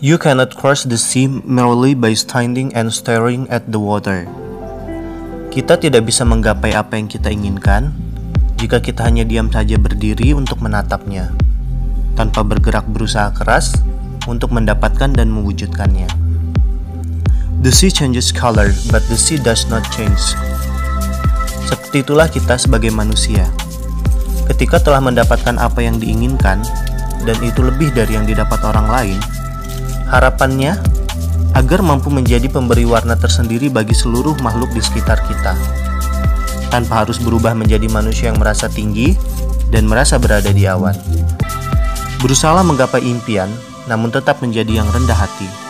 [0.00, 4.24] You cannot cross the sea merely by standing and staring at the water.
[5.52, 7.92] Kita tidak bisa menggapai apa yang kita inginkan
[8.56, 11.36] jika kita hanya diam saja berdiri untuk menatapnya,
[12.16, 13.76] tanpa bergerak berusaha keras
[14.24, 16.08] untuk mendapatkan dan mewujudkannya.
[17.60, 20.32] The sea changes color, but the sea does not change.
[21.68, 23.44] Seperti itulah kita sebagai manusia.
[24.48, 26.64] Ketika telah mendapatkan apa yang diinginkan,
[27.28, 29.20] dan itu lebih dari yang didapat orang lain,
[30.10, 30.74] Harapannya
[31.54, 35.54] agar mampu menjadi pemberi warna tersendiri bagi seluruh makhluk di sekitar kita,
[36.70, 39.14] tanpa harus berubah menjadi manusia yang merasa tinggi
[39.70, 40.98] dan merasa berada di awan.
[42.18, 43.46] Berusaha menggapai impian,
[43.86, 45.69] namun tetap menjadi yang rendah hati.